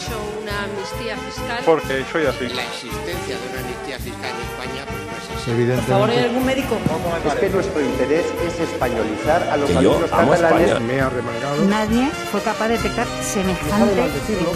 hecho 0.00 0.16
una 0.40 0.64
amnistía 0.64 1.16
fiscal. 1.16 1.62
Porque 1.64 2.04
soy 2.10 2.26
así. 2.26 2.48
La 2.48 2.62
existencia 2.62 3.36
de 3.36 3.48
una 3.50 3.60
amnistía 3.60 3.98
fiscal 3.98 4.30
en 4.30 4.40
España 4.48 4.84
pues 4.88 5.00
no 5.04 5.12
es 5.12 5.42
así. 5.42 5.50
Evidentemente. 5.50 5.92
Por 5.92 6.00
favor, 6.00 6.10
¿hay 6.10 6.18
algún 6.18 6.46
médico? 6.46 6.78
Es 7.26 7.34
que 7.34 7.48
nuestro 7.50 7.80
interés 7.80 8.26
es 8.46 8.60
españolizar 8.60 9.42
a 9.50 9.56
los 9.56 9.70
que 9.70 9.78
alumnos 9.78 10.10
yo 10.10 10.16
amo 10.16 10.30
catalanes. 10.30 10.68
España. 10.68 10.86
Me 10.86 11.00
ha 11.00 11.08
remangado. 11.08 11.64
Nadie 11.64 12.10
fue 12.30 12.40
capaz 12.42 12.68
de 12.68 12.76
detectar 12.76 13.06
semejante 13.22 13.94
decirlo. 13.94 14.52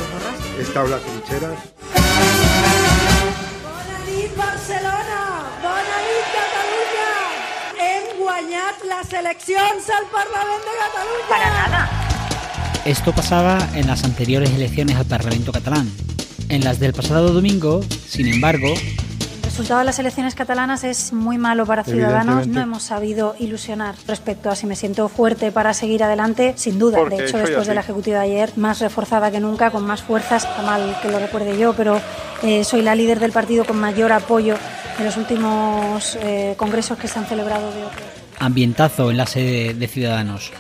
Trincheras. 0.55 1.59
Bona 3.65 3.99
nit, 4.07 4.37
Barcelona! 4.37 5.21
Bona 5.63 5.97
nit, 6.07 6.27
Catalunya! 6.37 7.11
Hem 7.81 8.19
guanyat 8.23 8.85
les 8.85 9.13
eleccions 9.13 9.91
al 9.91 10.07
Parlament 10.15 10.63
de 10.63 10.75
Catalunya! 10.79 11.29
Para 11.29 11.51
nada. 11.51 11.94
Esto 12.85 13.13
pasaba 13.13 13.59
en 13.75 13.87
las 13.87 14.05
anteriores 14.05 14.51
elecciones 14.51 14.97
al 14.97 15.07
Parlamento 15.07 15.53
catalán. 15.53 15.91
En 16.51 16.63
las 16.65 16.79
del 16.81 16.93
pasado 16.93 17.33
domingo, 17.33 17.81
sin 18.07 18.29
embargo, 18.29 18.67
El 18.69 19.43
resultado 19.45 19.79
de 19.79 19.87
las 19.87 19.99
elecciones 19.99 20.35
catalanas 20.35 20.85
es 20.85 21.13
muy 21.15 21.39
malo 21.39 21.65
para 21.65 21.83
Ciudadanos. 21.83 22.47
No 22.47 22.61
hemos 22.61 22.83
sabido 22.83 23.37
ilusionar 23.39 23.95
respecto 24.07 24.51
a 24.51 24.57
si 24.57 24.67
me 24.67 24.77
siento 24.77 25.09
fuerte 25.09 25.51
para 25.51 25.73
seguir 25.73 26.03
adelante. 26.05 26.53
Sin 26.57 26.79
duda. 26.79 26.99
Porque 26.99 27.17
de 27.17 27.25
hecho, 27.25 27.39
después 27.39 27.61
así. 27.61 27.69
de 27.69 27.75
la 27.75 27.81
ejecutiva 27.81 28.19
de 28.19 28.25
ayer, 28.25 28.53
más 28.57 28.81
reforzada 28.81 29.31
que 29.31 29.41
nunca, 29.41 29.71
con 29.71 29.85
más 29.87 30.03
fuerzas. 30.03 30.45
Está 30.45 30.63
mal 30.63 30.99
que 31.01 31.09
lo 31.09 31.19
recuerde 31.19 31.57
yo, 31.57 31.73
pero 31.73 31.99
eh, 32.43 32.65
soy 32.65 32.83
la 32.83 32.95
líder 32.95 33.19
del 33.19 33.33
partido 33.33 33.65
con 33.65 33.79
mayor 33.79 34.13
apoyo 34.13 34.57
en 34.99 35.07
los 35.07 35.17
últimos 35.17 36.19
eh, 36.21 36.55
congresos 36.59 36.99
que 36.99 37.09
se 37.09 37.19
han 37.19 37.25
celebrado 37.27 37.73
de 37.73 37.85
otros. 37.85 38.03
ambientazo 38.41 39.11
en 39.11 39.17
la 39.17 39.27
sede 39.27 39.73
de 39.73 39.89
Ciudadanos. 39.89 40.51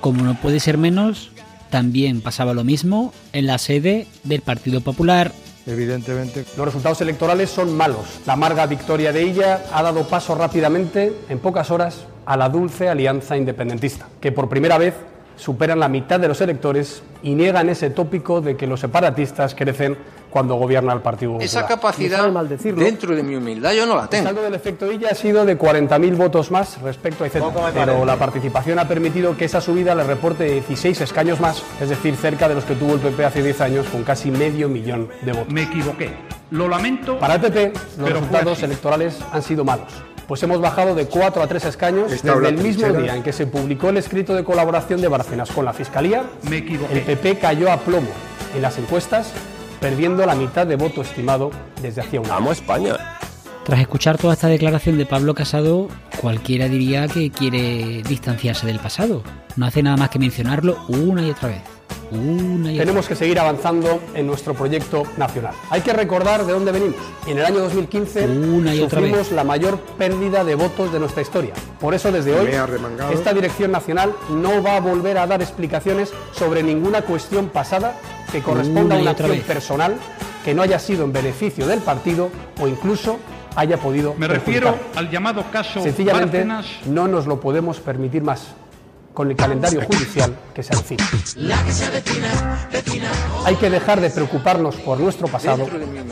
Como 0.00 0.22
no 0.24 0.34
puede 0.34 0.60
ser 0.60 0.76
menos, 0.76 1.30
también 1.74 2.20
pasaba 2.20 2.54
lo 2.54 2.62
mismo 2.62 3.12
en 3.32 3.48
la 3.48 3.58
sede 3.58 4.06
del 4.22 4.42
Partido 4.42 4.80
Popular. 4.80 5.32
Evidentemente. 5.66 6.44
Los 6.56 6.66
resultados 6.66 7.00
electorales 7.00 7.50
son 7.50 7.76
malos. 7.76 8.20
La 8.26 8.34
amarga 8.34 8.64
victoria 8.66 9.12
de 9.12 9.22
ella 9.22 9.60
ha 9.72 9.82
dado 9.82 10.06
paso 10.06 10.36
rápidamente, 10.36 11.12
en 11.28 11.40
pocas 11.40 11.72
horas, 11.72 12.06
a 12.26 12.36
la 12.36 12.48
dulce 12.48 12.88
alianza 12.88 13.36
independentista, 13.36 14.06
que 14.20 14.30
por 14.30 14.48
primera 14.48 14.78
vez 14.78 14.94
superan 15.36 15.80
la 15.80 15.88
mitad 15.88 16.20
de 16.20 16.28
los 16.28 16.40
electores 16.40 17.02
y 17.24 17.34
niegan 17.34 17.68
ese 17.68 17.90
tópico 17.90 18.40
de 18.40 18.56
que 18.56 18.68
los 18.68 18.78
separatistas 18.78 19.56
crecen 19.56 19.98
cuando 20.34 20.56
gobierna 20.56 20.92
el 20.92 21.00
Partido 21.00 21.30
Popular. 21.34 21.46
Esa 21.46 21.64
capacidad, 21.64 22.28
dentro 22.74 23.14
de 23.14 23.22
mi 23.22 23.36
humildad, 23.36 23.72
yo 23.72 23.86
no 23.86 23.94
la 23.94 24.02
El 24.02 24.08
tengo. 24.08 24.24
saldo 24.24 24.42
del 24.42 24.54
efecto 24.54 24.90
Illa 24.90 25.10
ha 25.12 25.14
sido 25.14 25.44
de 25.44 25.56
40.000 25.56 26.16
votos 26.16 26.50
más 26.50 26.82
respecto 26.82 27.22
a 27.22 27.28
IZ, 27.28 27.34
pero 27.72 28.04
la 28.04 28.16
participación 28.16 28.80
ha 28.80 28.88
permitido 28.88 29.36
que 29.36 29.44
esa 29.44 29.60
subida 29.60 29.94
le 29.94 30.02
reporte 30.02 30.42
16 30.42 31.00
escaños 31.02 31.38
más, 31.38 31.62
es 31.80 31.88
decir, 31.88 32.16
cerca 32.16 32.48
de 32.48 32.56
los 32.56 32.64
que 32.64 32.74
tuvo 32.74 32.94
el 32.94 32.98
PP 32.98 33.24
hace 33.24 33.44
10 33.44 33.60
años, 33.60 33.86
con 33.86 34.02
casi 34.02 34.32
medio 34.32 34.68
millón 34.68 35.08
de 35.22 35.32
votos. 35.34 35.52
Me 35.52 35.62
equivoqué. 35.62 36.10
Lo 36.50 36.68
lamento. 36.68 37.16
Para 37.20 37.36
el 37.36 37.40
PP, 37.40 37.72
los 37.98 38.10
resultados 38.10 38.60
electorales 38.64 39.16
han 39.32 39.42
sido 39.42 39.64
malos. 39.64 39.92
Pues 40.26 40.42
hemos 40.42 40.60
bajado 40.60 40.96
de 40.96 41.06
4 41.06 41.42
a 41.44 41.46
3 41.46 41.64
escaños 41.66 42.10
Está 42.10 42.34
desde 42.34 42.48
el 42.48 42.54
mismo 42.56 42.82
trinchera. 42.82 42.98
día 43.00 43.14
en 43.14 43.22
que 43.22 43.32
se 43.32 43.46
publicó 43.46 43.90
el 43.90 43.98
escrito 43.98 44.34
de 44.34 44.42
colaboración 44.42 45.00
de 45.00 45.06
Bárcenas 45.06 45.48
con 45.52 45.64
la 45.64 45.72
Fiscalía. 45.72 46.24
Me 46.50 46.56
El 46.58 46.62
equivoqué. 46.64 47.00
PP 47.02 47.38
cayó 47.38 47.70
a 47.70 47.76
plomo 47.76 48.08
en 48.56 48.62
las 48.62 48.76
encuestas, 48.78 49.32
perdiendo 49.84 50.24
la 50.24 50.34
mitad 50.34 50.66
de 50.66 50.76
voto 50.76 51.02
estimado 51.02 51.50
desde 51.82 52.00
hacía 52.00 52.18
un 52.18 52.24
año. 52.24 52.36
Amo 52.36 52.52
España. 52.52 52.96
Tras 53.66 53.80
escuchar 53.80 54.16
toda 54.16 54.32
esta 54.32 54.48
declaración 54.48 54.96
de 54.96 55.04
Pablo 55.04 55.34
Casado, 55.34 55.88
cualquiera 56.22 56.68
diría 56.68 57.06
que 57.06 57.30
quiere 57.30 58.02
distanciarse 58.02 58.66
del 58.66 58.78
pasado. 58.78 59.22
No 59.56 59.66
hace 59.66 59.82
nada 59.82 59.98
más 59.98 60.08
que 60.08 60.18
mencionarlo 60.18 60.78
una 60.88 61.26
y 61.26 61.32
otra 61.32 61.50
vez. 61.50 61.60
Una 62.10 62.72
y 62.72 62.76
otra 62.76 62.86
Tenemos 62.86 63.06
que 63.06 63.14
seguir 63.14 63.38
avanzando 63.38 64.00
en 64.14 64.26
nuestro 64.26 64.54
proyecto 64.54 65.02
nacional. 65.18 65.52
Hay 65.68 65.82
que 65.82 65.92
recordar 65.92 66.46
de 66.46 66.54
dónde 66.54 66.72
venimos. 66.72 66.96
En 67.26 67.36
el 67.36 67.44
año 67.44 67.58
2015 67.58 68.26
Una 68.26 68.74
y 68.74 68.78
sufrimos 68.80 69.18
vez. 69.18 69.32
la 69.32 69.44
mayor 69.44 69.78
pérdida 69.98 70.44
de 70.44 70.54
votos 70.54 70.94
de 70.94 70.98
nuestra 70.98 71.20
historia. 71.20 71.52
Por 71.78 71.92
eso 71.92 72.10
desde 72.10 72.34
hoy 72.34 72.48
esta 73.12 73.34
dirección 73.34 73.70
nacional 73.70 74.14
no 74.30 74.62
va 74.62 74.76
a 74.76 74.80
volver 74.80 75.18
a 75.18 75.26
dar 75.26 75.42
explicaciones 75.42 76.14
sobre 76.32 76.62
ninguna 76.62 77.02
cuestión 77.02 77.50
pasada 77.50 78.00
que 78.34 78.42
corresponda 78.42 78.82
Una 78.82 78.94
a 78.96 78.98
una 79.02 79.10
acción 79.12 79.30
vez. 79.30 79.44
personal 79.44 79.94
que 80.44 80.54
no 80.54 80.62
haya 80.62 80.80
sido 80.80 81.04
en 81.04 81.12
beneficio 81.12 81.68
del 81.68 81.78
partido 81.80 82.30
o 82.60 82.66
incluso 82.66 83.18
haya 83.54 83.76
podido 83.78 84.14
Me 84.18 84.26
refiero 84.26 84.72
perjudicar. 84.72 84.98
al 84.98 85.10
llamado 85.10 85.44
caso 85.52 85.80
Sencillamente 85.80 86.38
Bárcenas. 86.38 86.66
no 86.86 87.06
nos 87.06 87.26
lo 87.26 87.38
podemos 87.38 87.78
permitir 87.78 88.22
más 88.24 88.42
con 89.14 89.30
el 89.30 89.36
calendario 89.36 89.80
judicial 89.82 90.34
que 90.52 90.64
se 90.64 90.74
avecina. 90.74 91.04
Hay 93.44 93.54
que 93.54 93.70
dejar 93.70 94.00
de 94.00 94.10
preocuparnos 94.10 94.74
por 94.76 94.98
nuestro 94.98 95.28
pasado 95.28 95.68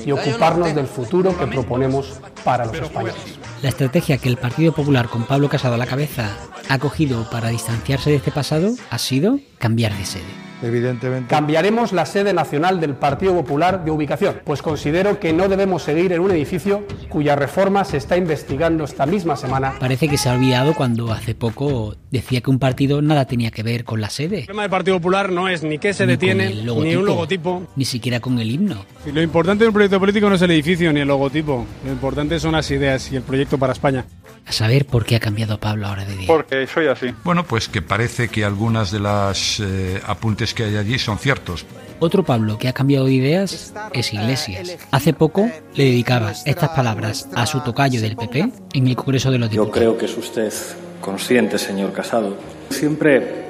y 0.07 0.13
ocuparnos 0.13 0.73
del 0.77 0.87
futuro 0.87 1.37
que 1.37 1.49
proponemos 1.49 2.21
para 2.45 2.67
los 2.67 2.77
españoles. 2.77 3.17
La 3.63 3.71
estrategia 3.71 4.19
que 4.19 4.29
el 4.29 4.37
Partido 4.37 4.73
Popular 4.73 5.09
con 5.09 5.25
Pablo 5.25 5.49
Casado 5.49 5.75
a 5.75 5.79
la 5.79 5.87
cabeza 5.87 6.31
ha 6.69 6.79
cogido 6.79 7.29
para 7.31 7.49
distanciarse 7.49 8.11
de 8.11 8.17
este 8.17 8.31
pasado 8.31 8.71
ha 8.91 8.99
sido 8.99 9.41
cambiar 9.59 9.97
de 9.97 10.05
sede. 10.05 10.42
Evidentemente. 10.63 11.29
Cambiaremos 11.29 11.93
la 11.93 12.07
sede 12.07 12.33
nacional 12.33 12.81
del 12.81 12.95
Partido 12.95 13.35
Popular 13.35 13.85
de 13.85 13.91
ubicación, 13.91 14.41
pues 14.45 14.63
considero 14.63 15.19
que 15.19 15.33
no 15.33 15.49
debemos 15.49 15.83
seguir 15.83 16.13
en 16.13 16.21
un 16.21 16.31
edificio 16.31 16.87
cuya 17.09 17.37
reforma 17.37 17.85
se 17.85 17.97
está 17.97 18.17
investigando 18.17 18.85
esta 18.85 19.07
misma 19.07 19.37
semana. 19.37 19.75
Parece 19.81 20.09
que 20.09 20.17
se 20.17 20.29
ha 20.29 20.35
olvidado 20.35 20.75
cuando 20.75 21.13
hace 21.13 21.35
poco 21.35 21.97
decía 22.11 22.41
que 22.41 22.51
un 22.51 22.59
partido 22.59 23.03
nada 23.03 23.25
tenía 23.25 23.51
que 23.51 23.63
ver 23.63 23.85
con 23.85 24.01
la 24.01 24.11
sede. 24.11 24.41
El 24.41 24.47
tema 24.47 24.63
del 24.63 24.71
Partido 24.71 24.97
Popular 24.99 25.31
no 25.33 25.49
es 25.49 25.63
ni 25.63 25.79
qué 25.79 25.93
se 25.93 26.07
detiene, 26.07 26.55
ni 26.55 26.95
un 26.97 27.07
logotipo. 27.07 27.67
ni 27.77 27.85
siquiera 27.85 28.21
con 28.21 28.39
el 28.39 28.51
himno. 28.51 28.85
Lo 29.13 29.23
importante 29.23 29.65
de 29.65 29.69
un 29.69 29.75
proyecto 29.75 29.99
político 29.99 30.29
no 30.29 30.37
es 30.37 30.43
el 30.43 30.51
edificio 30.53 30.93
ni 30.93 31.01
el 31.01 31.09
logotipo, 31.09 31.67
lo 31.85 31.93
importante 31.93 32.39
son 32.39 32.53
las 32.53 32.71
ideas 32.71 33.11
y 33.13 33.17
el 33.17 33.23
proyecto 33.23 33.59
para 33.59 33.73
España. 33.73 34.05
A 34.47 34.53
saber 34.53 34.87
por 34.87 35.05
qué 35.05 35.17
ha 35.17 35.21
cambiado 35.21 35.59
Pablo 35.59 35.87
ahora 35.87 36.05
de 36.05 36.17
día. 36.17 36.27
Porque 36.27 36.67
soy 36.67 36.87
así. 36.89 37.15
Bueno, 37.25 37.45
pues 37.45 37.69
que 37.69 37.81
parece 37.81 38.29
que 38.29 38.45
algunas 38.45 38.91
de 38.91 39.01
las 39.01 39.61
eh, 39.61 40.01
apuntes 40.07 40.53
que 40.53 40.65
hay 40.65 40.77
allí 40.77 40.99
son 40.99 41.19
ciertos. 41.19 41.65
Otro 42.01 42.25
Pablo 42.25 42.59
que 42.59 42.67
ha 42.69 42.73
cambiado 42.73 43.07
de 43.07 43.13
ideas 43.13 43.73
es 43.93 44.13
Iglesias. 44.13 44.77
Hace 44.91 45.13
poco 45.13 45.49
le 45.75 45.85
dedicaba 45.85 46.33
estas 46.45 46.71
palabras 46.71 47.29
a 47.35 47.47
su 47.47 47.61
tocayo 47.61 48.01
del 48.01 48.17
PP 48.17 48.53
en 48.75 48.89
el 48.89 48.97
Congreso 48.97 49.31
de 49.31 49.39
los 49.39 49.49
Yo 49.51 49.63
Diputados. 49.63 49.79
creo 49.79 49.99
que 49.99 50.07
es 50.07 50.17
usted 50.19 50.53
consciente, 51.01 51.59
señor 51.59 51.93
Casado. 51.93 52.37
Siempre 52.71 53.45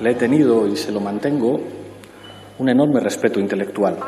le 0.00 0.10
he 0.10 0.14
tenido 0.14 0.66
y 0.66 0.76
se 0.76 0.90
lo 0.90 1.00
mantengo 1.00 1.60
un 2.58 2.68
enorme 2.70 3.00
respeto 3.00 3.38
intelectual. 3.38 3.98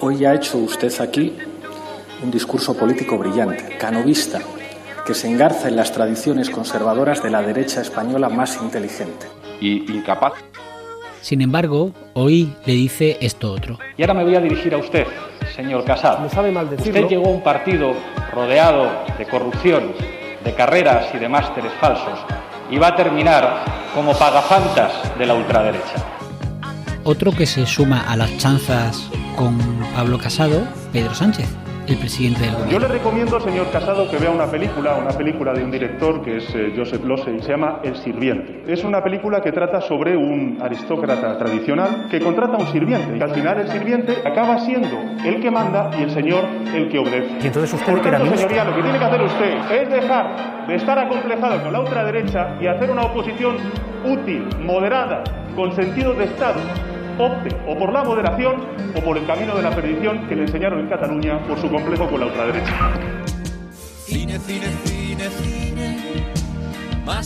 Hoy 0.00 0.24
ha 0.24 0.34
hecho 0.34 0.58
usted 0.58 0.92
aquí 1.00 1.36
un 2.22 2.30
discurso 2.30 2.76
político 2.76 3.18
brillante, 3.18 3.76
canovista, 3.78 4.40
que 5.06 5.14
se 5.14 5.28
engarza 5.28 5.68
en 5.68 5.76
las 5.76 5.92
tradiciones 5.92 6.50
conservadoras 6.50 7.22
de 7.22 7.30
la 7.30 7.42
derecha 7.42 7.80
española 7.80 8.28
más 8.28 8.58
inteligente. 8.62 9.26
Y 9.60 9.90
incapaz. 9.92 10.34
Sin 11.20 11.40
embargo, 11.40 11.92
hoy 12.14 12.52
le 12.66 12.72
dice 12.72 13.16
esto 13.20 13.52
otro. 13.52 13.78
Y 13.96 14.02
ahora 14.02 14.14
me 14.14 14.24
voy 14.24 14.34
a 14.34 14.40
dirigir 14.40 14.74
a 14.74 14.78
usted, 14.78 15.06
señor 15.54 15.84
Casado. 15.84 16.20
No 16.20 16.28
sabe 16.28 16.50
mal 16.50 16.64
Usted 16.64 16.78
decirlo. 16.78 17.08
llegó 17.08 17.26
a 17.26 17.30
un 17.30 17.42
partido 17.42 17.94
rodeado 18.32 18.90
de 19.18 19.24
corrupción, 19.26 19.92
de 20.44 20.54
carreras 20.54 21.06
y 21.14 21.18
de 21.18 21.28
másteres 21.28 21.72
falsos 21.80 22.18
y 22.70 22.78
va 22.78 22.88
a 22.88 22.96
terminar 22.96 23.64
como 23.94 24.12
pagafantas 24.18 24.92
de 25.18 25.26
la 25.26 25.34
ultraderecha. 25.34 25.94
Otro 27.04 27.32
que 27.32 27.46
se 27.46 27.66
suma 27.66 28.00
a 28.10 28.16
las 28.16 28.36
chanzas 28.38 29.08
con 29.36 29.58
Pablo 29.94 30.18
Casado, 30.18 30.62
Pedro 30.92 31.14
Sánchez, 31.14 31.48
el 31.88 31.96
presidente 31.96 32.42
del 32.42 32.50
Yo 32.52 32.58
gobierno. 32.58 32.78
le 32.80 32.88
recomiendo, 32.88 33.40
señor 33.40 33.70
Casado, 33.70 34.08
que 34.08 34.16
vea 34.16 34.30
una 34.30 34.46
película, 34.46 34.94
una 34.94 35.10
película 35.10 35.52
de 35.52 35.64
un 35.64 35.70
director 35.70 36.22
que 36.22 36.36
es 36.36 36.54
eh, 36.54 36.72
Joseph 36.76 37.04
Losey, 37.04 37.40
se 37.40 37.48
llama 37.48 37.80
El 37.82 37.96
sirviente. 37.96 38.62
Es 38.66 38.84
una 38.84 39.02
película 39.02 39.40
que 39.40 39.50
trata 39.52 39.80
sobre 39.80 40.16
un 40.16 40.58
aristócrata 40.62 41.36
tradicional 41.38 42.06
que 42.10 42.20
contrata 42.20 42.54
a 42.54 42.60
un 42.60 42.66
sirviente. 42.68 43.16
Y 43.16 43.20
al 43.20 43.30
final 43.30 43.60
el 43.60 43.68
sirviente 43.68 44.16
acaba 44.24 44.58
siendo 44.60 44.96
el 45.24 45.40
que 45.40 45.50
manda 45.50 45.90
y 45.98 46.02
el 46.02 46.10
señor 46.10 46.44
el 46.74 46.88
que 46.88 46.98
obedece. 46.98 47.30
Y 47.42 47.46
entonces 47.46 47.72
usted 47.72 47.92
Por 47.92 48.02
tanto, 48.02 48.36
señoría, 48.36 48.64
lo 48.64 48.74
que 48.76 48.82
tiene 48.82 48.98
que 48.98 49.04
hacer 49.04 49.22
usted 49.22 49.72
es 49.72 49.90
dejar 49.90 50.66
de 50.66 50.74
estar 50.76 50.98
acomplejado 50.98 51.62
con 51.62 51.72
la 51.72 51.80
ultraderecha 51.80 52.56
y 52.60 52.66
hacer 52.66 52.90
una 52.90 53.02
oposición 53.02 53.56
útil, 54.04 54.46
moderada, 54.60 55.24
con 55.56 55.72
sentido 55.72 56.14
de 56.14 56.24
Estado. 56.24 56.60
Opte 57.22 57.54
o 57.68 57.78
por 57.78 57.92
la 57.92 58.02
moderación 58.02 58.56
o 58.96 59.00
por 59.00 59.16
el 59.16 59.24
camino 59.26 59.54
de 59.54 59.62
la 59.62 59.70
perdición 59.70 60.26
que 60.26 60.34
le 60.34 60.42
enseñaron 60.42 60.80
en 60.80 60.88
Cataluña 60.88 61.38
por 61.46 61.56
su 61.60 61.70
complejo 61.70 62.10
con 62.10 62.18
la 62.18 62.26
ultraderecha. 62.26 62.90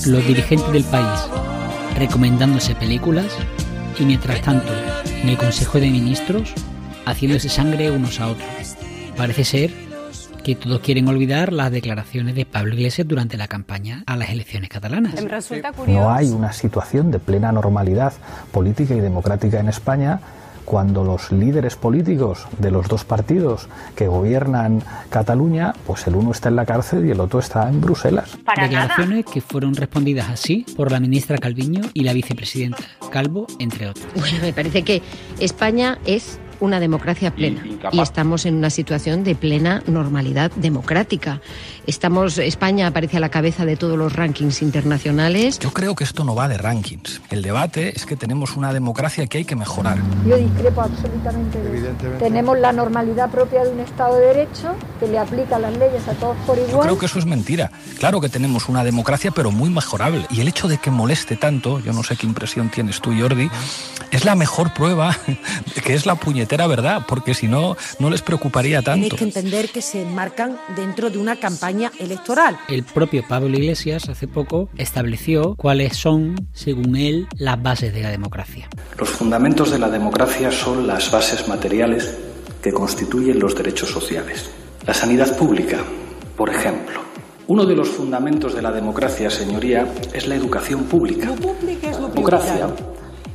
Los 0.06 0.26
dirigentes 0.26 0.70
del 0.70 0.84
país 0.84 1.31
recomendándose 1.98 2.75
películas 2.75 3.38
y 3.98 4.04
mientras 4.04 4.43
tanto 4.43 4.70
en 5.22 5.31
el 5.31 5.38
Consejo 5.38 5.81
de 5.81 5.90
Ministros 5.90 6.52
haciéndose 7.06 7.48
sangre 7.48 7.90
unos 7.90 8.20
a 8.20 8.28
otros. 8.28 8.76
Parece 9.16 9.44
ser 9.44 9.86
que 10.46 10.54
todos 10.54 10.78
quieren 10.78 11.08
olvidar 11.08 11.52
las 11.52 11.72
declaraciones 11.72 12.37
de 12.37 12.46
Pablo 12.46 12.75
Iglesias 12.75 13.08
durante 13.08 13.37
la 13.37 13.48
campaña 13.48 14.04
a 14.06 14.14
las 14.14 14.31
elecciones 14.31 14.70
catalanas. 14.70 15.19
Em 15.19 15.26
resulta 15.26 15.72
curioso. 15.72 16.00
No 16.00 16.12
hay 16.12 16.28
una 16.28 16.52
situación 16.52 17.10
de 17.10 17.19
plena 17.19 17.50
normalidad 17.50 18.12
política 18.52 18.94
y 18.94 19.00
democrática 19.00 19.58
en 19.58 19.69
España 19.69 20.20
cuando 20.64 21.02
los 21.02 21.32
líderes 21.32 21.75
políticos 21.75 22.46
de 22.60 22.70
los 22.70 22.87
dos 22.87 23.04
partidos 23.04 23.69
que 23.96 24.06
gobiernan 24.06 24.84
Cataluña, 25.10 25.75
pues 25.84 26.06
el 26.06 26.14
uno 26.14 26.31
está 26.31 26.48
en 26.48 26.54
la 26.54 26.64
cárcel 26.64 27.04
y 27.06 27.10
el 27.10 27.19
otro 27.19 27.40
está 27.40 27.69
en 27.69 27.81
Bruselas. 27.81 28.38
Declaraciones 28.60 29.25
que 29.25 29.40
fueron 29.40 29.75
respondidas 29.75 30.31
así 30.31 30.64
por 30.76 30.93
la 30.93 31.00
ministra 31.00 31.38
Calviño 31.38 31.82
y 31.93 32.04
la 32.04 32.12
vicepresidenta 32.12 32.84
Calvo, 33.10 33.48
entre 33.58 33.88
otros. 33.88 34.06
Bueno, 34.14 34.38
me 34.43 34.52
parece 34.52 34.84
que 34.84 35.02
España 35.40 35.98
es 36.04 36.38
una 36.61 36.81
democracia 36.81 37.35
plena 37.35 37.62
y 37.93 38.00
estamos 38.00 38.47
en 38.47 38.55
una 38.55 38.70
situación 38.70 39.25
de 39.25 39.35
plena 39.35 39.82
normalidad 39.87 40.50
democrática. 40.56 41.41
Estamos 41.87 42.38
España 42.38 42.88
aparece 42.88 43.19
a 43.19 43.20
la 43.20 43.29
cabeza 43.29 43.64
de 43.64 43.76
todos 43.76 43.97
los 43.97 44.12
rankings 44.14 44.62
internacionales. 44.62 45.58
Yo 45.58 45.73
creo 45.73 45.94
que 45.94 46.05
esto 46.05 46.25
no 46.25 46.35
va 46.35 46.49
de 46.49 46.58
rankings. 46.58 47.20
El 47.31 47.43
debate 47.43 47.94
es 47.94 48.06
que 48.06 48.17
tenemos 48.17 48.56
una 48.56 48.73
democracia 48.73 49.26
que 49.26 49.38
hay 49.38 49.44
que 49.44 49.56
mejorar. 49.56 49.99
Yo 50.26 50.37
discrepo 50.37 50.82
absolutamente 50.82 51.58
de 51.58 51.79
eso. 51.79 51.88
Tenemos 52.19 52.58
la 52.58 52.73
normalidad 52.73 53.31
propia 53.31 53.64
de 53.64 53.70
un 53.70 53.81
Estado 53.81 54.17
de 54.17 54.26
Derecho 54.26 54.75
que 54.99 55.06
le 55.06 55.19
aplica 55.19 55.58
las 55.58 55.76
leyes 55.76 56.06
a 56.08 56.12
todos 56.14 56.37
por 56.47 56.56
igual. 56.58 56.70
Yo 56.70 56.81
creo 56.81 56.99
que 56.99 57.06
eso 57.06 57.19
es 57.19 57.26
mentira. 57.26 57.70
Claro 57.99 58.20
que 58.20 58.29
tenemos 58.29 58.69
una 58.69 58.85
democracia, 58.85 59.31
pero 59.31 59.50
muy 59.50 59.70
mejorable. 59.70 60.26
Y 60.31 60.41
el 60.41 60.49
hecho 60.49 60.69
de 60.69 60.79
que 60.79 60.91
moleste 60.91 61.37
tanto, 61.37 61.81
yo 61.81 61.93
no 61.93 62.03
sé 62.03 62.17
qué 62.17 62.26
impresión 62.26 62.70
tienes 62.70 63.00
tú, 63.00 63.12
Jordi, 63.19 63.50
es 64.11 64.25
la 64.25 64.35
mejor 64.35 64.73
prueba 64.75 65.17
de 65.26 65.82
que 65.82 65.94
es 65.94 66.06
la 66.06 66.14
puñetera 66.14 66.45
verdad, 66.66 67.02
porque 67.08 67.34
si 67.34 67.48
no, 67.48 67.76
no 67.98 68.10
les 68.10 68.22
preocuparía 68.22 68.82
tanto. 68.82 69.08
Tenéis 69.08 69.14
que 69.14 69.25
entender 69.25 69.69
que 69.70 69.82
se 69.82 70.02
enmarcan 70.02 70.58
dentro 70.76 71.10
de 71.10 71.19
una 71.19 71.37
campaña 71.37 71.90
electoral. 71.98 72.58
El 72.69 72.84
propio 72.84 73.25
Pablo 73.26 73.56
Iglesias 73.58 74.08
hace 74.08 74.28
poco 74.28 74.69
estableció 74.76 75.54
cuáles 75.56 75.96
son, 75.96 76.37
según 76.52 76.96
él, 76.96 77.26
las 77.37 77.60
bases 77.62 77.93
de 77.93 78.02
la 78.02 78.10
democracia. 78.10 78.69
Los 78.98 79.10
fundamentos 79.10 79.70
de 79.70 79.78
la 79.78 79.90
democracia 79.90 80.50
son 80.50 80.87
las 80.87 81.10
bases 81.10 81.48
materiales 81.48 82.16
que 82.62 82.72
constituyen 82.72 83.38
los 83.38 83.54
derechos 83.54 83.90
sociales. 83.90 84.50
La 84.87 84.94
sanidad 84.94 85.37
pública, 85.37 85.78
por 86.37 86.50
ejemplo. 86.50 87.00
Uno 87.48 87.64
de 87.64 87.76
los 87.76 87.88
fundamentos 87.88 88.54
de 88.54 88.62
la 88.62 88.72
democracia, 88.72 89.31
señoría, 89.31 89.87
es 90.12 90.26
la 90.26 90.34
educación 90.34 90.84
pública. 90.84 91.31
La 91.82 92.08
democracia 92.08 92.69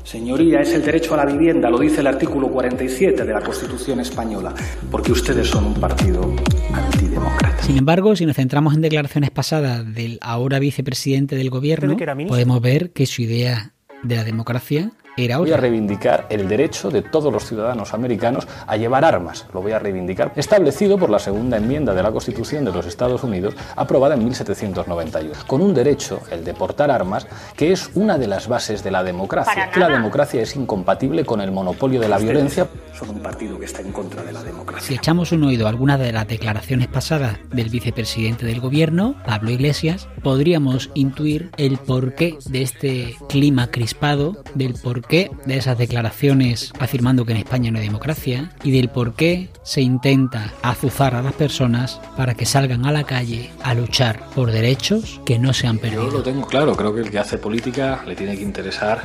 Señoría, 0.04 0.62
es 0.62 0.74
el 0.74 0.84
derecho 0.84 1.14
a 1.14 1.18
la 1.18 1.26
vivienda, 1.26 1.70
lo 1.70 1.80
dice 1.80 2.02
el 2.02 2.08
artículo 2.08 2.50
47 2.50 3.24
de 3.24 3.34
la 3.34 3.42
Constitución 3.42 4.00
española, 4.00 4.54
porque 4.90 5.12
ustedes 5.12 5.48
son 5.48 5.66
un 5.66 5.74
partido 5.76 6.34
antidemócrata. 6.74 7.64
Sin 7.64 7.78
embargo, 7.78 8.16
si 8.16 8.26
nos 8.26 8.36
centramos 8.36 8.74
en 8.74 8.82
declaraciones 8.82 9.30
pasadas 9.30 9.94
del 9.94 10.18
ahora 10.22 10.60
vicepresidente 10.60 11.36
del 11.36 11.50
gobierno, 11.50 11.96
podemos 12.28 12.62
ver 12.62 12.92
que 12.92 13.06
su 13.06 13.22
idea 13.22 13.74
de 14.04 14.16
la 14.16 14.24
democracia 14.24 14.92
era 15.18 15.38
Voy 15.38 15.52
a 15.52 15.58
reivindicar 15.58 16.28
el 16.30 16.48
derecho 16.48 16.90
de 16.90 17.02
todos 17.02 17.32
los 17.34 17.46
ciudadanos 17.46 17.94
americanos 17.94 18.48
a 18.68 18.78
llevar 18.78 19.04
armas. 19.04 19.46
Lo 19.54 19.62
voy 19.62 19.74
a 19.74 19.80
reivindicar. 19.80 20.32
Establecido 20.36 20.98
por 20.98 21.10
la 21.10 21.20
segunda 21.20 21.58
enmienda 21.58 21.94
de 21.94 22.04
la 22.04 22.12
Constitución 22.12 22.66
de 22.66 22.72
los 22.72 22.86
Estados 22.86 23.24
Unidos, 23.24 23.56
aprobada 23.76 24.16
en 24.16 24.24
1791. 24.24 25.34
Con 25.48 25.62
un 25.62 25.74
derecho, 25.74 26.22
el 26.32 26.44
de 26.44 26.54
portar 26.54 26.92
armas, 26.92 27.28
que 27.56 27.72
es 27.72 27.90
una 27.96 28.18
de 28.18 28.28
las 28.28 28.48
bases 28.48 28.84
de 28.84 28.92
la 28.92 29.04
democracia. 29.04 29.70
Que 29.72 29.80
la 29.80 29.90
democracia 29.90 30.42
es 30.42 30.56
incompatible 30.56 31.26
con 31.26 31.42
el 31.42 31.52
monopolio 31.52 32.00
de 32.00 32.08
la 32.08 32.18
violencia. 32.18 32.68
Son 32.94 33.10
un 33.10 33.20
partido 33.20 33.60
que 33.60 33.66
está 33.66 33.82
en 33.82 33.92
contra 33.92 34.24
de 34.24 34.32
la 34.32 34.44
democracia. 34.44 34.88
Si 34.88 34.94
echamos 34.94 35.32
un 35.32 35.44
oído 35.44 35.66
a 35.66 35.70
algunas 35.70 36.00
de 36.00 36.12
las 36.12 36.28
declaraciones 36.28 36.88
pasadas 36.88 37.38
del 37.50 37.70
vicepresidente 37.70 38.46
del 38.46 38.62
gobierno, 38.62 39.16
Pablo 39.26 39.52
Iglesias, 39.52 40.08
podríamos 40.24 40.90
intuir 40.94 41.52
el 41.58 41.78
porqué 41.78 42.38
de 42.46 42.62
este 42.62 43.16
clima 43.28 43.68
crispado, 43.68 44.44
del 44.56 44.74
porqué 44.76 45.01
de 45.10 45.58
esas 45.58 45.78
declaraciones 45.78 46.72
afirmando 46.80 47.26
que 47.26 47.32
en 47.32 47.40
España 47.40 47.72
no 47.72 47.80
hay 47.80 47.86
democracia 47.86 48.52
y 48.64 48.72
del 48.72 48.90
por 48.90 49.14
qué 49.14 49.50
se 49.64 49.82
intenta 49.82 50.54
azuzar 50.62 51.16
a 51.16 51.22
las 51.22 51.34
personas 51.34 52.00
para 52.18 52.34
que 52.34 52.46
salgan 52.46 52.86
a 52.86 52.92
la 52.92 53.04
calle 53.04 53.52
a 53.64 53.74
luchar 53.74 54.24
por 54.36 54.52
derechos 54.52 55.22
que 55.26 55.40
no 55.40 55.54
se 55.54 55.68
han 55.68 55.78
perdido. 55.78 56.06
Yo 56.06 56.18
lo 56.18 56.24
tengo 56.24 56.46
claro, 56.48 56.76
creo 56.76 56.94
que 56.94 57.02
el 57.02 57.12
que 57.12 57.20
hace 57.20 57.38
política 57.38 58.04
le 58.06 58.16
tiene 58.16 58.36
que 58.36 58.44
interesar 58.44 59.02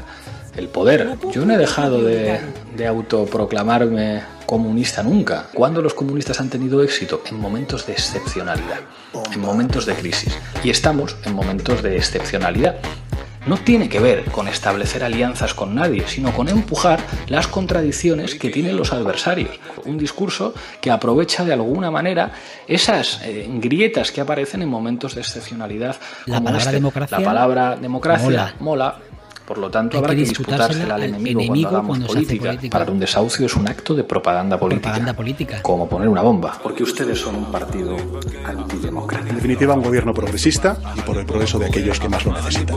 el 0.56 0.68
poder. 0.68 1.16
Yo 1.32 1.44
no 1.44 1.54
he 1.54 1.58
dejado 1.58 2.02
de, 2.02 2.40
de 2.76 2.86
autoproclamarme 2.86 4.22
comunista 4.46 5.02
nunca. 5.02 5.48
¿Cuándo 5.52 5.82
los 5.82 5.92
comunistas 5.92 6.40
han 6.40 6.48
tenido 6.48 6.82
éxito? 6.82 7.22
En 7.26 7.38
momentos 7.38 7.86
de 7.86 7.92
excepcionalidad, 7.92 8.80
en 9.32 9.40
momentos 9.40 9.86
de 9.86 9.94
crisis. 9.94 10.36
Y 10.64 10.70
estamos 10.70 11.16
en 11.24 11.34
momentos 11.34 11.82
de 11.82 11.96
excepcionalidad 11.96 12.76
no 13.46 13.56
tiene 13.56 13.88
que 13.88 14.00
ver 14.00 14.24
con 14.24 14.48
establecer 14.48 15.04
alianzas 15.04 15.54
con 15.54 15.74
nadie, 15.74 16.04
sino 16.06 16.32
con 16.32 16.48
empujar 16.48 17.00
las 17.28 17.46
contradicciones 17.46 18.34
que 18.34 18.50
tienen 18.50 18.76
los 18.76 18.92
adversarios. 18.92 19.58
Un 19.84 19.98
discurso 19.98 20.54
que 20.80 20.90
aprovecha 20.90 21.44
de 21.44 21.52
alguna 21.52 21.90
manera 21.90 22.32
esas 22.66 23.20
eh, 23.22 23.46
grietas 23.48 24.10
que 24.12 24.20
aparecen 24.20 24.62
en 24.62 24.68
momentos 24.68 25.14
de 25.14 25.20
excepcionalidad. 25.20 25.96
La 26.26 26.40
palabra 26.40 26.58
este. 26.58 26.72
democracia. 26.72 27.18
La 27.18 27.24
palabra 27.24 27.76
democracia 27.76 28.24
mola. 28.24 28.54
mola. 28.60 28.98
Por 29.46 29.58
lo 29.58 29.70
tanto, 29.70 29.96
Hay 29.96 30.02
habrá 30.02 30.14
que 30.14 30.22
que 30.22 30.28
disputársela 30.28 30.96
al 30.96 31.04
enemigo, 31.04 31.40
enemigo 31.40 31.70
cuando 31.70 31.86
cuando 31.86 32.06
se 32.06 32.12
hace 32.12 32.26
política. 32.26 32.48
política. 32.48 32.78
Para 32.78 32.90
un 32.90 32.98
desahucio 32.98 33.46
es 33.46 33.54
un 33.54 33.68
acto 33.68 33.94
de 33.94 34.02
propaganda 34.04 34.58
política. 34.58 34.88
Propaganda 34.88 35.14
política. 35.14 35.62
Como 35.62 35.88
poner 35.88 36.08
una 36.08 36.22
bomba. 36.22 36.58
Porque 36.62 36.82
ustedes 36.82 37.18
son 37.20 37.36
un 37.36 37.52
partido 37.52 37.96
antidemocrático. 38.44 39.30
En 39.30 39.36
definitiva, 39.36 39.74
un 39.74 39.82
gobierno 39.82 40.12
progresista 40.12 40.78
y 40.96 41.00
por 41.02 41.16
el 41.18 41.26
progreso 41.26 41.58
de 41.58 41.66
aquellos 41.66 42.00
que 42.00 42.08
más 42.08 42.24
lo 42.24 42.32
necesitan. 42.32 42.76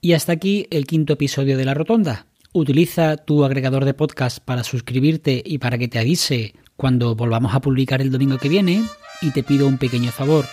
Y 0.00 0.12
hasta 0.12 0.32
aquí 0.32 0.66
el 0.70 0.86
quinto 0.86 1.14
episodio 1.14 1.56
de 1.56 1.64
La 1.64 1.74
Rotonda. 1.74 2.26
Utiliza 2.52 3.16
tu 3.16 3.44
agregador 3.44 3.84
de 3.84 3.94
podcast 3.94 4.38
para 4.38 4.62
suscribirte 4.62 5.42
y 5.44 5.58
para 5.58 5.78
que 5.78 5.88
te 5.88 5.98
avise 5.98 6.54
cuando 6.76 7.16
volvamos 7.16 7.54
a 7.54 7.60
publicar 7.60 8.00
el 8.00 8.12
domingo 8.12 8.38
que 8.38 8.48
viene. 8.48 8.84
Y 9.20 9.32
te 9.32 9.42
pido 9.42 9.66
un 9.66 9.78
pequeño 9.78 10.12
favor. 10.12 10.44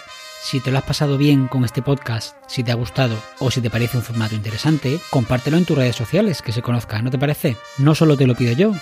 Si 0.43 0.59
te 0.59 0.71
lo 0.71 0.79
has 0.79 0.83
pasado 0.83 1.19
bien 1.19 1.47
con 1.47 1.63
este 1.63 1.83
podcast, 1.83 2.35
si 2.47 2.63
te 2.63 2.71
ha 2.71 2.75
gustado 2.75 3.15
o 3.37 3.51
si 3.51 3.61
te 3.61 3.69
parece 3.69 3.97
un 3.97 4.03
formato 4.03 4.33
interesante, 4.33 4.99
compártelo 5.11 5.55
en 5.55 5.65
tus 5.65 5.77
redes 5.77 5.95
sociales, 5.95 6.41
que 6.41 6.51
se 6.51 6.63
conozca, 6.63 6.99
¿no 7.03 7.11
te 7.11 7.19
parece? 7.19 7.57
No 7.77 7.93
solo 7.93 8.17
te 8.17 8.25
lo 8.25 8.33
pido 8.33 8.51
yo, 8.53 8.73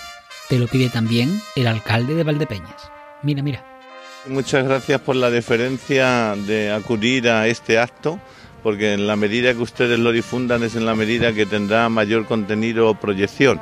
te 0.48 0.58
lo 0.58 0.68
pide 0.68 0.88
también 0.88 1.38
el 1.56 1.66
alcalde 1.66 2.14
de 2.14 2.24
Valdepeñas. 2.24 2.90
Mira, 3.22 3.42
mira. 3.42 3.62
Muchas 4.26 4.64
gracias 4.64 5.02
por 5.02 5.16
la 5.16 5.28
deferencia 5.28 6.34
de 6.34 6.72
acudir 6.72 7.28
a 7.28 7.46
este 7.46 7.78
acto, 7.78 8.18
porque 8.62 8.94
en 8.94 9.06
la 9.06 9.16
medida 9.16 9.52
que 9.52 9.60
ustedes 9.60 9.98
lo 9.98 10.12
difundan 10.12 10.62
es 10.62 10.76
en 10.76 10.86
la 10.86 10.94
medida 10.94 11.34
que 11.34 11.44
tendrá 11.44 11.90
mayor 11.90 12.24
contenido 12.24 12.88
o 12.88 12.94
proyección. 12.94 13.60